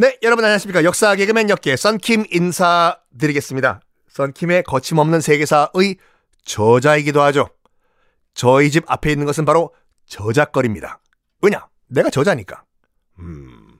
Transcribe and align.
네, 0.00 0.16
여러분 0.22 0.42
안녕하십니까. 0.46 0.82
역사 0.82 1.14
개그맨 1.14 1.50
역계 1.50 1.76
썬킴 1.76 2.24
인사드리겠습니다. 2.30 3.82
썬킴의 4.08 4.62
거침없는 4.62 5.20
세계사의 5.20 5.96
저자이기도 6.42 7.20
하죠. 7.20 7.50
저희 8.32 8.70
집 8.70 8.90
앞에 8.90 9.12
있는 9.12 9.26
것은 9.26 9.44
바로 9.44 9.74
저작거리입니다. 10.06 11.00
왜냐? 11.42 11.66
내가 11.88 12.08
저자니까. 12.08 12.62
음. 13.18 13.78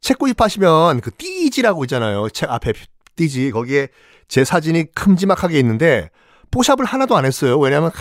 책 0.00 0.18
구입하시면 0.18 1.00
그 1.00 1.12
띠지라고 1.12 1.84
있잖아요. 1.84 2.28
책 2.30 2.50
앞에 2.50 2.72
띠지. 3.14 3.52
거기에 3.52 3.86
제 4.26 4.42
사진이 4.42 4.86
큼지막하게 4.96 5.60
있는데 5.60 6.10
포샵을 6.50 6.84
하나도 6.84 7.16
안 7.16 7.24
했어요. 7.24 7.56
왜냐하면 7.60 7.92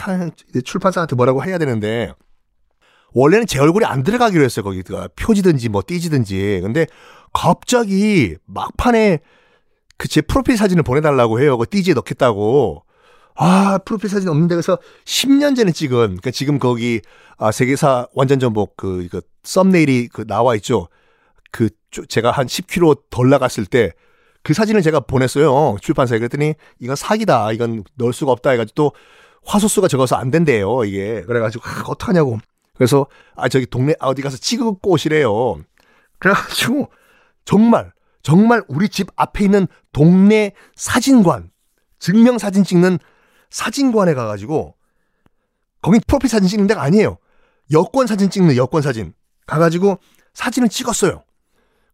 출판사한테 0.66 1.16
뭐라고 1.16 1.46
해야 1.46 1.60
되는데 1.60 2.12
원래는 3.14 3.46
제 3.46 3.60
얼굴이 3.60 3.86
안 3.86 4.02
들어가기로 4.02 4.44
했어요. 4.44 4.64
거기가 4.64 5.10
표지든지 5.16 5.70
뭐 5.70 5.84
띠지든지. 5.86 6.62
근데 6.64 6.88
갑자기 7.34 8.36
막판에 8.46 9.20
그 9.98 10.08
제 10.08 10.22
프로필 10.22 10.58
사진을 10.58 10.84
보내달라고 10.84 11.40
해요. 11.40 11.58
그 11.58 11.68
띠지에 11.70 11.94
넣겠다고. 11.94 12.84
아, 13.36 13.80
프로필 13.86 14.10
사진 14.10 14.30
없는데 14.30 14.56
그래서 14.56 14.78
10년 15.06 15.56
전에 15.56 15.72
찍은, 15.72 15.98
그러니까 15.98 16.32
지금 16.32 16.58
거기, 16.60 17.02
아, 17.38 17.52
세계사 17.52 18.08
완전 18.14 18.40
전복 18.40 18.76
그, 18.78 19.04
이거, 19.04 19.22
썸네일이 19.44 20.10
그 20.10 20.26
나와 20.26 20.56
있죠. 20.56 20.88
그, 21.52 21.70
제가 22.10 22.32
한 22.32 22.48
10kg 22.48 23.02
덜 23.10 23.30
나갔을 23.30 23.66
때 23.66 23.92
그 24.44 24.54
사진을 24.54 24.82
제가 24.82 25.02
보냈어요. 25.02 25.78
출판사에. 25.82 26.20
그랬더니 26.20 26.56
이건 26.80 26.96
사기다. 26.96 27.52
이건 27.52 27.84
넣을 27.96 28.14
수가 28.14 28.32
없다. 28.32 28.52
해 28.52 28.58
가지고 28.58 28.74
또 28.76 28.92
화소수가 29.46 29.88
적어서 29.88 30.16
안 30.16 30.32
된대요. 30.32 30.84
이게. 30.86 31.22
그래 31.24 31.40
가지고, 31.40 31.64
아, 31.68 31.84
어떡하냐고. 31.88 32.40
그래서, 32.76 33.06
아, 33.36 33.50
저기 33.50 33.66
동네 33.66 33.94
어디 34.00 34.22
가서 34.22 34.38
찍고 34.38 34.80
오시래요. 34.84 35.58
그래 36.20 36.34
가지고, 36.34 36.90
정말 37.46 37.92
정말 38.24 38.64
우리 38.68 38.88
집 38.90 39.08
앞에 39.16 39.46
있는 39.46 39.68
동네 39.92 40.54
사진관 40.76 41.52
증명 42.00 42.38
사진 42.38 42.64
찍는 42.64 43.00
사진관에 43.50 44.14
가가지고 44.14 44.76
거긴 45.82 46.02
프로필 46.08 46.30
사진 46.30 46.48
찍는 46.48 46.68
데가 46.68 46.82
아니에요. 46.84 47.18
여권 47.72 48.08
사진 48.08 48.30
찍는 48.30 48.56
여권 48.58 48.82
사진 48.82 49.14
가가지고 49.48 50.00
사진을 50.34 50.70
찍었어요. 50.70 51.24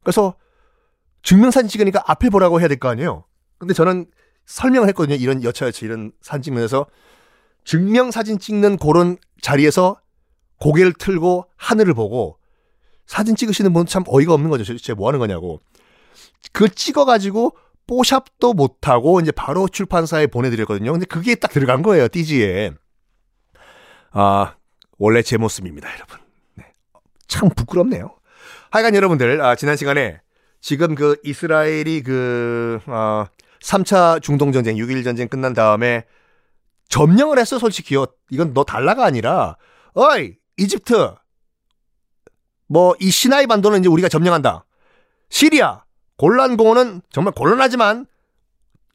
그래서 0.03 0.35
증명 1.23 1.51
사진 1.51 1.69
찍으니까 1.69 2.03
앞에 2.05 2.29
보라고 2.29 2.59
해야 2.59 2.67
될 2.67 2.77
거 2.77 2.89
아니에요. 2.89 3.25
근데 3.57 3.73
저는 3.73 4.05
설명을 4.45 4.87
했거든요. 4.89 5.15
이런 5.15 5.43
여차여차 5.43 5.85
이런 5.85 6.11
사진 6.21 6.53
찍면서 6.53 6.85
증명 7.65 8.11
사진 8.11 8.39
찍는 8.39 8.77
그런 8.77 9.17
자리에서 9.41 9.99
고개를 10.59 10.93
틀고 10.93 11.45
하늘을 11.57 11.93
보고 11.93 12.37
사진 13.07 13.35
찍으시는 13.35 13.73
분 13.73 13.85
참 13.87 14.03
어이가 14.07 14.33
없는 14.33 14.49
거죠. 14.49 14.63
도대체 14.63 14.93
뭐 14.93 15.07
하는 15.07 15.19
거냐고. 15.19 15.61
그걸 16.51 16.69
찍어가지고 16.69 17.55
뽀샵도 17.87 18.53
못하고 18.53 19.21
이제 19.21 19.31
바로 19.31 19.67
출판사에 19.67 20.27
보내드렸거든요. 20.27 20.91
근데 20.91 21.05
그게 21.05 21.35
딱 21.35 21.51
들어간 21.51 21.81
거예요. 21.81 22.07
띠지에. 22.09 22.71
아, 24.11 24.55
원래 24.97 25.21
제 25.21 25.37
모습입니다, 25.37 25.89
여러분. 25.93 26.17
네. 26.55 26.65
참 27.27 27.49
부끄럽네요. 27.49 28.15
하여간 28.71 28.95
여러분들, 28.95 29.41
아, 29.41 29.55
지난 29.55 29.77
시간에 29.77 30.19
지금 30.59 30.95
그 30.95 31.15
이스라엘이 31.23 32.03
그, 32.03 32.79
아, 32.87 33.27
3차 33.61 34.21
중동전쟁, 34.21 34.75
6.1 34.75 35.03
전쟁 35.03 35.27
끝난 35.29 35.53
다음에 35.53 36.05
점령을 36.89 37.37
했어, 37.39 37.57
솔직히요. 37.59 38.07
이건 38.31 38.53
너 38.53 38.63
달라가 38.63 39.05
아니라, 39.05 39.55
어이, 39.93 40.35
이집트, 40.57 41.13
뭐 42.67 42.95
이 42.99 43.09
시나이 43.09 43.47
반도는 43.47 43.79
이제 43.79 43.89
우리가 43.89 44.09
점령한다. 44.09 44.65
시리아 45.29 45.83
골란 46.17 46.57
공원은 46.57 47.01
정말 47.11 47.33
곤란하지만 47.33 48.05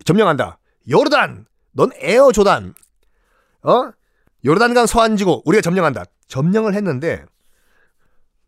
점령한다. 0.04 0.58
요르단 0.90 1.46
넌 1.72 1.90
에어 2.00 2.32
조단 2.32 2.74
어 3.62 3.92
요르단강 4.44 4.86
서안지구 4.86 5.42
우리가 5.44 5.62
점령한다. 5.62 6.04
점령을 6.26 6.74
했는데 6.74 7.24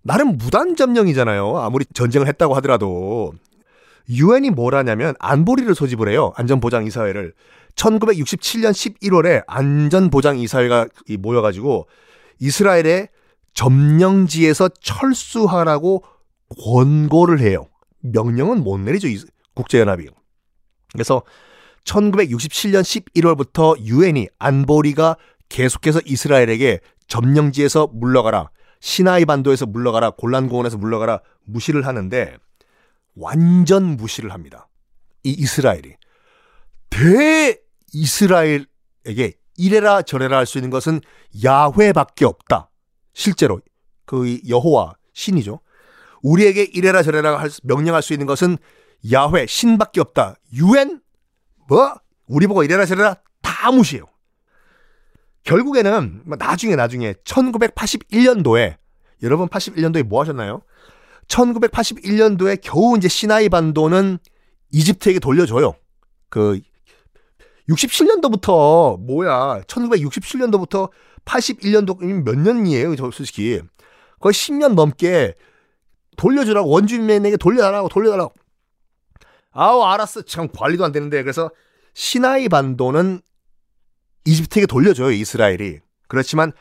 나름 0.03 0.37
무단 0.37 0.77
점령이잖아요. 0.77 1.59
아무리 1.59 1.85
전쟁을 1.95 2.27
했다고 2.29 2.55
하더라도 2.57 3.33
유엔이 4.09 4.51
뭘 4.51 4.75
하냐면 4.75 5.15
안보리를 5.19 5.75
소집을 5.75 6.09
해요. 6.09 6.33
안전보장 6.37 6.85
이사회를 6.87 7.33
1967년 7.77 8.73
11월에 8.73 9.45
안전보장 9.47 10.39
이사회가 10.39 10.89
모여가지고 11.19 11.87
이스라엘의 12.41 13.09
점령지에서 13.55 14.69
철수하라고 14.81 16.05
권고를 16.63 17.41
해요. 17.41 17.69
명령은 18.01 18.63
못 18.63 18.79
내리죠. 18.79 19.09
국제연합이. 19.55 20.09
그래서 20.93 21.23
1967년 21.85 22.83
11월부터 22.83 23.79
유엔이 23.81 24.29
안보리가 24.39 25.17
계속해서 25.49 26.01
이스라엘에게 26.05 26.81
점령지에서 27.07 27.89
물러가라. 27.93 28.51
시나이 28.81 29.25
반도에서 29.25 29.67
물러가라. 29.67 30.11
골란공원에서 30.11 30.77
물러가라. 30.79 31.21
무시를 31.45 31.87
하는데 31.87 32.37
완전 33.15 33.97
무시를 33.97 34.33
합니다. 34.33 34.69
이 35.23 35.31
이스라엘이. 35.31 35.95
대 36.91 37.59
이스라엘에게 37.93 39.35
이래라 39.57 40.03
저래라 40.03 40.39
할 40.39 40.47
수 40.47 40.59
있는 40.59 40.71
것은 40.71 41.01
야훼밖에 41.45 42.25
없다. 42.25 42.71
실제로 43.15 43.61
그 44.05 44.39
여호와 44.47 44.97
신이죠. 45.13 45.61
우리에게 46.23 46.65
이래라 46.65 47.03
저래라 47.03 47.39
할, 47.39 47.51
명령할 47.63 48.03
수 48.03 48.13
있는 48.13 48.27
것은 48.27 48.59
야훼 49.13 49.47
신밖에 49.47 50.01
없다. 50.01 50.37
유엔 50.55 51.01
뭐 51.69 51.95
우리 52.27 52.47
보고 52.47 52.63
이래라 52.63 52.85
저래라 52.87 53.17
다 53.41 53.71
무시해요. 53.71 54.05
결국에는 55.45 56.23
뭐 56.25 56.37
나중에 56.39 56.75
나중에 56.75 57.13
1981년도에 57.25 58.77
여러분 59.23 59.49
81년도에 59.49 60.03
뭐 60.03 60.23
하셨나요? 60.23 60.63
1981년도에 61.29 62.61
겨우 62.63 62.97
이제 62.97 63.09
시나이 63.09 63.49
반도는 63.49 64.19
이집트에게 64.73 65.19
돌려줘요. 65.19 65.75
그 66.29 66.61
67년도부터 67.69 68.99
뭐야? 69.01 69.63
1967년도부터 69.67 70.91
81년도 71.25 72.23
몇 72.23 72.39
년이에요, 72.39 72.97
저 72.97 73.11
솔직히. 73.11 73.61
거의 74.21 74.33
10년 74.33 74.75
넘게 74.75 75.35
돌려주라고 76.17 76.69
원주민에게 76.69 77.37
돌려달라고 77.37 77.89
돌려달라고. 77.89 78.33
아우 79.53 79.83
알았어. 79.83 80.23
참 80.23 80.49
관리도 80.49 80.85
안 80.85 80.93
되는데 80.93 81.23
그래서 81.23 81.51
시나이 81.95 82.49
반도는 82.49 83.21
이집트에게 84.25 84.67
돌려줘요 84.67 85.11
이스라엘이. 85.11 85.81
그렇지만 86.09 86.53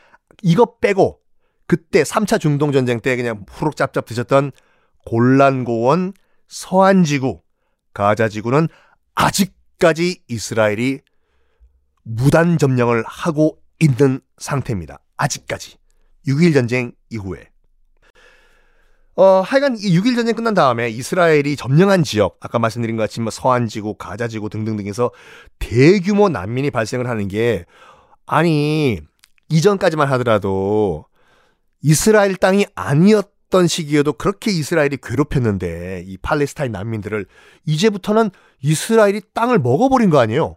이거 0.42 0.76
빼고 0.78 1.20
그때 1.66 2.02
3차 2.02 2.40
중동 2.40 2.72
전쟁 2.72 3.00
때 3.00 3.16
그냥 3.16 3.44
후룩 3.48 3.76
짭짭 3.76 4.04
드셨던 4.04 4.52
골란고원 5.06 6.12
서안지구 6.48 7.40
가자지구는 7.94 8.68
아직까지 9.14 10.22
이스라엘이 10.28 11.00
무단 12.02 12.58
점령을 12.58 13.02
하고 13.06 13.58
있는 13.80 14.20
상태입니다. 14.38 15.00
아직까지. 15.16 15.76
6.1 16.26 16.54
전쟁 16.54 16.92
이후에. 17.10 17.48
어, 19.16 19.42
하여간 19.42 19.76
이6.1 19.76 20.16
전쟁 20.16 20.34
끝난 20.34 20.54
다음에 20.54 20.88
이스라엘이 20.88 21.54
점령한 21.54 22.02
지역, 22.02 22.36
아까 22.40 22.58
말씀드린 22.58 22.96
것 22.96 23.04
같이 23.04 23.20
뭐 23.20 23.30
서안지구, 23.30 23.94
가자 23.94 24.26
지구 24.26 24.48
등등등에서 24.48 25.12
대규모 25.60 26.28
난민이 26.28 26.72
발생을 26.72 27.08
하는 27.08 27.28
게, 27.28 27.64
아니, 28.26 28.98
이전까지만 29.50 30.08
하더라도 30.12 31.06
이스라엘 31.80 32.34
땅이 32.34 32.66
아니었던 32.74 33.68
시기에도 33.68 34.14
그렇게 34.14 34.50
이스라엘이 34.50 34.98
괴롭혔는데, 35.00 36.04
이 36.06 36.16
팔레스타인 36.16 36.72
난민들을 36.72 37.26
이제부터는 37.66 38.30
이스라엘이 38.62 39.20
땅을 39.32 39.60
먹어버린 39.60 40.10
거 40.10 40.18
아니에요? 40.18 40.56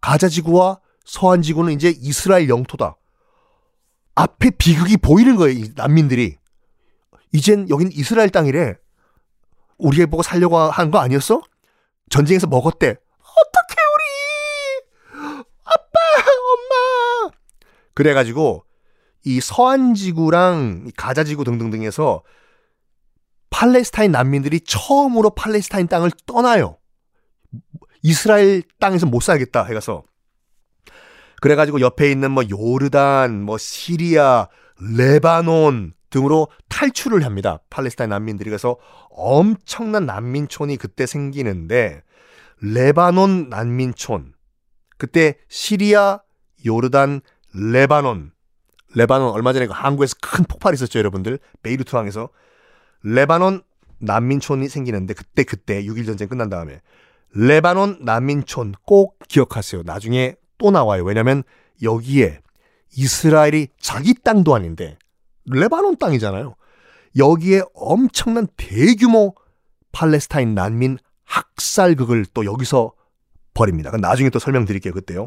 가자 0.00 0.28
지구와 0.28 0.80
서안지구는 1.04 1.72
이제 1.72 1.94
이스라엘 1.96 2.48
영토다. 2.48 2.96
앞에 4.14 4.50
비극이 4.50 4.98
보이는 4.98 5.36
거예요, 5.36 5.58
이 5.58 5.70
난민들이. 5.74 6.36
이젠 7.32 7.68
여긴 7.70 7.90
이스라엘 7.92 8.30
땅이래. 8.30 8.76
우리 9.78 10.02
애 10.02 10.06
보고 10.06 10.22
살려고 10.22 10.58
한거 10.58 10.98
아니었어? 10.98 11.42
전쟁에서 12.10 12.46
먹었대. 12.46 12.88
어떡해, 12.88 13.76
우리! 13.94 15.44
아빠, 15.64 15.98
엄마! 16.52 17.30
그래가지고, 17.94 18.64
이 19.24 19.40
서안지구랑 19.40 20.90
가자 20.96 21.24
지구 21.24 21.44
등등등에서 21.44 22.22
팔레스타인 23.50 24.12
난민들이 24.12 24.60
처음으로 24.60 25.30
팔레스타인 25.30 25.86
땅을 25.86 26.10
떠나요. 26.26 26.78
이스라엘 28.02 28.62
땅에서 28.80 29.06
못 29.06 29.22
살겠다 29.22 29.64
해가서. 29.64 30.04
그래가지고 31.42 31.80
옆에 31.80 32.08
있는 32.08 32.30
뭐 32.30 32.44
요르단, 32.48 33.42
뭐 33.42 33.58
시리아, 33.58 34.46
레바논 34.96 35.92
등으로 36.08 36.46
탈출을 36.68 37.24
합니다. 37.24 37.58
팔레스타인 37.68 38.10
난민들이 38.10 38.48
그래서 38.48 38.76
엄청난 39.10 40.06
난민촌이 40.06 40.76
그때 40.76 41.04
생기는데 41.04 42.02
레바논 42.60 43.48
난민촌 43.48 44.34
그때 44.98 45.34
시리아, 45.48 46.20
요르단, 46.64 47.22
레바논 47.54 48.30
레바논 48.94 49.32
얼마 49.32 49.52
전에 49.52 49.66
그 49.66 49.72
항구에서 49.72 50.14
큰 50.22 50.44
폭발이 50.44 50.74
있었죠, 50.74 51.00
여러분들. 51.00 51.40
베이루트 51.64 51.96
항에서 51.96 52.28
레바논 53.02 53.62
난민촌이 53.98 54.68
생기는데 54.68 55.14
그때 55.14 55.42
그때 55.42 55.82
6일 55.82 56.06
전쟁 56.06 56.28
끝난 56.28 56.48
다음에 56.48 56.82
레바논 57.34 57.98
난민촌 58.04 58.74
꼭 58.84 59.18
기억하세요. 59.26 59.82
나중에 59.84 60.36
또 60.62 60.70
나와요. 60.70 61.02
왜냐면 61.02 61.42
여기에 61.82 62.40
이스라엘이 62.96 63.68
자기 63.80 64.14
땅도 64.14 64.54
아닌데 64.54 64.96
레바논 65.46 65.96
땅이잖아요. 65.96 66.54
여기에 67.18 67.62
엄청난 67.74 68.46
대규모 68.56 69.34
팔레스타인 69.90 70.54
난민 70.54 70.98
학살극을 71.24 72.26
또 72.32 72.44
여기서 72.44 72.92
벌입니다. 73.54 73.90
나중에 73.90 74.30
또 74.30 74.38
설명드릴게요. 74.38 74.94
그때요. 74.94 75.26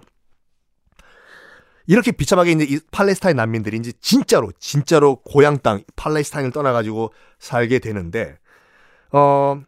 이렇게 1.85 2.11
비참하게 2.11 2.53
이제 2.53 2.63
이 2.63 2.79
팔레스타인 2.91 3.35
난민들이 3.35 3.77
이제 3.77 3.91
진짜로 3.99 4.51
진짜로 4.57 5.17
고향 5.17 5.59
땅 5.59 5.83
팔레스타인을 5.97 6.51
떠나가지고 6.51 7.11
살게 7.39 7.79
되는데 7.79 8.39
어 9.11 9.61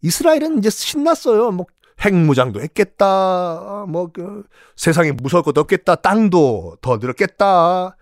이스라엘은 0.00 0.58
이제 0.58 0.70
신났어요. 0.70 1.50
뭐 1.52 1.66
핵무장도 2.04 2.60
했겠다. 2.60 3.84
뭐 3.88 4.08
그 4.12 4.44
세상에 4.76 5.12
무서울 5.12 5.42
것도 5.42 5.60
없겠다. 5.62 5.96
땅도 5.96 6.78
더 6.80 6.96
늘었겠다. 6.96 7.96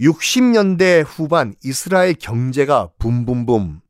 60년대 0.00 1.04
후반 1.06 1.54
이스라엘 1.64 2.14
경제가 2.14 2.90
붐붐붐 2.98 3.80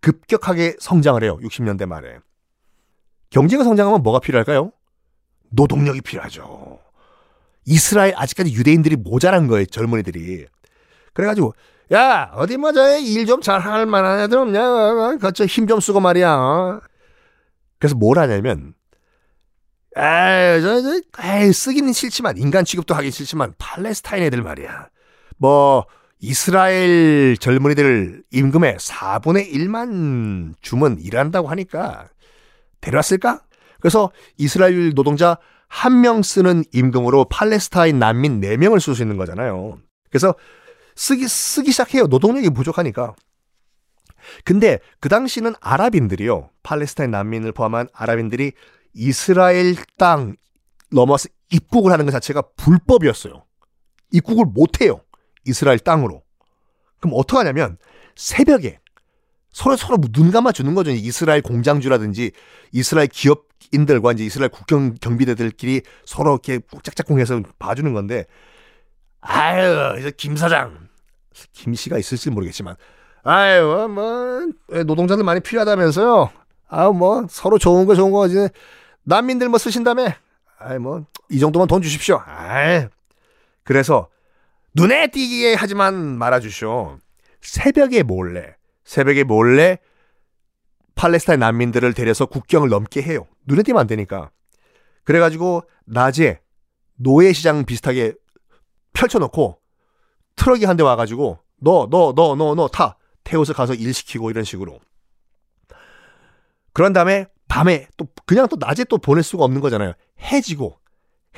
급격하게 0.00 0.76
성장을 0.78 1.22
해요. 1.22 1.38
60년대 1.42 1.86
말에. 1.86 2.18
경제가 3.30 3.64
성장하면 3.64 4.02
뭐가 4.02 4.20
필요할까요? 4.20 4.70
노동력이 5.50 6.00
필요하죠. 6.00 6.78
이스라엘 7.66 8.14
아직까지 8.16 8.52
유대인들이 8.54 8.96
모자란 8.96 9.46
거예요. 9.48 9.66
젊은이들이. 9.66 10.46
그래가지고 11.14 11.54
야 11.92 12.30
어디 12.34 12.56
뭐저일 12.56 13.26
좀 13.26 13.40
잘 13.40 13.60
할 13.60 13.86
만한 13.86 14.20
애들 14.20 14.38
없냐? 14.38 15.16
그저 15.18 15.44
힘 15.46 15.66
좀 15.66 15.80
쓰고 15.80 16.00
말이야. 16.00 16.80
그래서 17.78 17.94
뭘 17.96 18.18
하냐면 18.18 18.74
에이, 19.96 20.62
저, 20.62 20.82
저, 20.82 21.00
에이, 21.22 21.52
쓰기는 21.52 21.92
싫지만, 21.92 22.36
인간 22.36 22.64
취급도 22.64 22.94
하기 22.94 23.10
싫지만, 23.10 23.54
팔레스타인 23.58 24.22
애들 24.24 24.42
말이야. 24.42 24.88
뭐, 25.36 25.86
이스라엘 26.20 27.36
젊은이들 27.38 28.24
임금의 28.30 28.76
4분의 28.76 29.52
1만 29.52 30.54
주면 30.60 30.98
일한다고 30.98 31.48
하니까, 31.48 32.08
데려왔을까? 32.80 33.42
그래서 33.80 34.10
이스라엘 34.38 34.94
노동자 34.94 35.38
한 35.68 36.00
명 36.00 36.22
쓰는 36.22 36.62
임금으로 36.72 37.24
팔레스타인 37.26 37.98
난민 37.98 38.40
4명을 38.40 38.80
쓸 38.80 38.94
수 38.94 39.02
있는 39.02 39.16
거잖아요. 39.16 39.78
그래서 40.08 40.34
쓰기, 40.94 41.26
쓰기 41.26 41.72
시작해요. 41.72 42.06
노동력이 42.06 42.50
부족하니까. 42.50 43.14
근데 44.44 44.78
그 45.00 45.08
당시는 45.08 45.54
아랍인들이요. 45.60 46.50
팔레스타인 46.62 47.10
난민을 47.10 47.52
포함한 47.52 47.88
아랍인들이 47.92 48.52
이스라엘 48.94 49.76
땅 49.98 50.36
넘어서 50.90 51.28
입국을 51.50 51.92
하는 51.92 52.04
것 52.04 52.12
자체가 52.12 52.42
불법이었어요. 52.56 53.44
입국을 54.12 54.46
못 54.46 54.80
해요. 54.80 55.00
이스라엘 55.44 55.78
땅으로. 55.78 56.22
그럼 57.00 57.14
어떡하냐면 57.16 57.76
새벽에 58.16 58.80
서로 59.50 59.76
서로 59.76 59.98
눈 59.98 60.30
감아 60.30 60.52
주는 60.52 60.74
거죠. 60.74 60.90
이스라엘 60.90 61.42
공장주라든지 61.42 62.32
이스라엘 62.72 63.08
기업인들과 63.08 64.12
이제 64.12 64.24
이스라엘 64.24 64.48
국경 64.48 64.94
경비대들끼리 65.00 65.82
서로 66.04 66.32
이렇게 66.32 66.60
짝짝꿍해서 66.82 67.42
봐주는 67.58 67.92
건데 67.92 68.26
아유, 69.20 69.96
이제 69.98 70.12
김 70.16 70.36
사장, 70.36 70.88
김 71.52 71.74
씨가 71.74 71.98
있을지 71.98 72.30
모르겠지만 72.30 72.76
아유, 73.22 73.88
뭐 73.88 74.40
노동자들 74.84 75.24
많이 75.24 75.40
필요하다면서요. 75.40 76.30
아유, 76.68 76.92
뭐 76.92 77.26
서로 77.28 77.58
좋은 77.58 77.86
거 77.86 77.94
좋은 77.94 78.10
거 78.10 78.26
이제 78.26 78.48
난민들 79.04 79.48
뭐 79.48 79.58
쓰신다며? 79.58 80.08
아이 80.58 80.78
뭐 80.78 81.04
이 81.30 81.38
정도만 81.38 81.66
돈 81.68 81.82
주십시오. 81.82 82.22
아이. 82.26 82.86
그래서 83.64 84.08
눈에 84.74 85.08
띄게 85.08 85.54
하지만 85.54 85.94
말아주시오. 86.18 86.98
새벽에 87.40 88.02
몰래 88.02 88.56
새벽에 88.84 89.24
몰래 89.24 89.78
팔레스타인 90.94 91.40
난민들을 91.40 91.92
데려서 91.94 92.26
국경을 92.26 92.68
넘게 92.68 93.02
해요. 93.02 93.26
눈에 93.46 93.62
띄면 93.62 93.80
안 93.80 93.86
되니까. 93.86 94.30
그래가지고 95.04 95.64
낮에 95.86 96.40
노예시장 96.96 97.64
비슷하게 97.64 98.14
펼쳐놓고 98.92 99.58
트럭이 100.36 100.64
한 100.64 100.76
대 100.76 100.82
와가지고 100.82 101.38
너 101.62 101.88
너 101.90 102.12
너 102.14 102.36
너 102.36 102.54
너 102.54 102.68
타 102.68 102.96
태워서 103.24 103.52
가서 103.54 103.74
일 103.74 103.92
시키고 103.94 104.30
이런 104.30 104.44
식으로. 104.44 104.78
그런 106.72 106.92
다음에 106.92 107.26
밤에 107.54 107.86
또 107.96 108.08
그냥 108.26 108.48
또 108.48 108.56
낮에 108.58 108.82
또 108.82 108.98
보낼 108.98 109.22
수가 109.22 109.44
없는 109.44 109.60
거잖아요. 109.60 109.92
해지고 110.20 110.80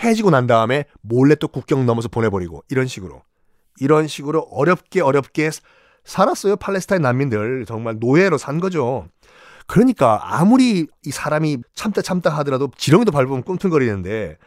해지고 0.02 0.30
난 0.30 0.46
다음에 0.46 0.86
몰래 1.02 1.34
또 1.34 1.46
국경 1.46 1.84
넘어서 1.84 2.08
보내버리고 2.08 2.64
이런 2.70 2.86
식으로 2.86 3.20
이런 3.80 4.06
식으로 4.06 4.48
어렵게 4.50 5.02
어렵게 5.02 5.50
살았어요. 6.04 6.56
팔레스타인 6.56 7.02
난민들 7.02 7.66
정말 7.66 7.98
노예로 8.00 8.38
산 8.38 8.60
거죠. 8.60 9.08
그러니까 9.66 10.38
아무리 10.40 10.86
이 11.04 11.10
사람이 11.10 11.58
참다 11.74 12.00
참다 12.00 12.30
하더라도 12.38 12.70
지렁이도 12.78 13.12
밟으면 13.12 13.42
꿈틀거리는데 13.42 14.38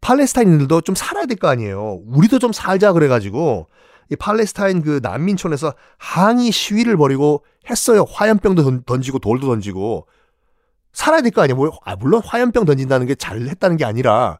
팔레스타인들도 0.00 0.82
좀 0.82 0.94
살아야 0.94 1.26
될 1.26 1.36
거 1.36 1.48
아니에요. 1.48 2.00
우리도 2.06 2.38
좀 2.38 2.52
살자 2.52 2.92
그래가지고 2.92 3.66
이 4.12 4.14
팔레스타인 4.14 4.82
그 4.82 5.00
난민촌에서 5.02 5.74
항의 5.98 6.52
시위를 6.52 6.96
벌이고 6.96 7.44
했어요. 7.68 8.04
화염병도 8.08 8.84
던지고 8.84 9.18
돌도 9.18 9.48
던지고 9.48 10.06
살아야 10.96 11.20
될 11.20 11.30
거 11.30 11.42
아니에요. 11.42 11.56
뭐, 11.56 11.78
아, 11.84 11.94
물론 11.94 12.22
화염병 12.24 12.64
던진다는 12.64 13.06
게 13.06 13.14
잘했다는 13.14 13.76
게 13.76 13.84
아니라 13.84 14.38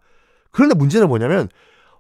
그런데 0.50 0.74
문제는 0.74 1.06
뭐냐면 1.06 1.48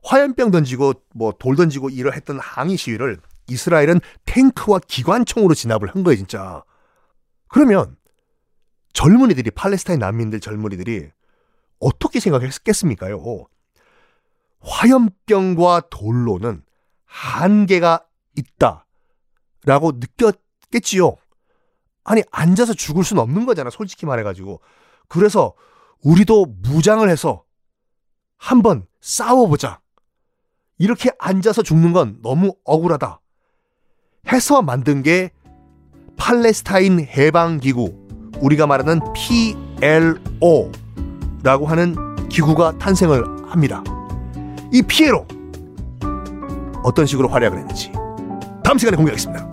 화염병 0.02 0.50
던지고 0.50 0.94
뭐 1.14 1.32
돌 1.38 1.56
던지고 1.56 1.90
이러 1.90 2.10
했던 2.10 2.40
항의 2.40 2.78
시위를 2.78 3.18
이스라엘은 3.48 4.00
탱크와 4.24 4.80
기관총으로 4.88 5.52
진압을 5.54 5.94
한 5.94 6.02
거예요, 6.02 6.16
진짜. 6.16 6.64
그러면 7.48 7.96
젊은이들이 8.94 9.50
팔레스타인 9.50 9.98
난민들 9.98 10.40
젊은이들이 10.40 11.10
어떻게 11.78 12.18
생각했겠습니까요? 12.18 13.46
화염병과 14.60 15.82
돌로는 15.90 16.62
한계가 17.04 18.06
있다라고 18.36 19.92
느꼈겠지요. 20.00 21.14
아니 22.06 22.22
앉아서 22.30 22.72
죽을 22.72 23.02
수는 23.04 23.20
없는 23.20 23.46
거잖아. 23.46 23.68
솔직히 23.68 24.06
말해가지고. 24.06 24.60
그래서 25.08 25.54
우리도 26.04 26.46
무장을 26.62 27.08
해서 27.10 27.42
한번 28.38 28.86
싸워보자. 29.00 29.80
이렇게 30.78 31.10
앉아서 31.18 31.62
죽는 31.62 31.92
건 31.92 32.18
너무 32.22 32.54
억울하다. 32.64 33.20
해서 34.32 34.62
만든 34.62 35.02
게 35.02 35.32
팔레스타인 36.16 37.00
해방기구, 37.00 38.06
우리가 38.40 38.66
말하는 38.68 39.00
PLO라고 39.82 40.70
하는 41.66 42.28
기구가 42.28 42.78
탄생을 42.78 43.50
합니다. 43.50 43.82
이 44.72 44.82
피에로 44.82 45.26
어떤 46.84 47.04
식으로 47.06 47.28
활약을 47.28 47.58
했는지 47.58 47.90
다음 48.62 48.78
시간에 48.78 48.96
공개하겠습니다. 48.96 49.45